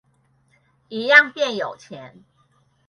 [0.89, 2.23] 一樣變有錢